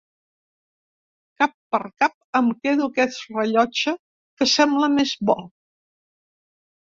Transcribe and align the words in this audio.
Cap 1.43 1.51
per 1.75 1.79
cap 2.03 2.15
em 2.39 2.49
quedo 2.67 2.87
aquest 2.93 3.21
rellotge 3.35 3.95
que 4.41 4.49
sembla 4.55 4.91
més 4.97 5.13
bo. 5.33 5.37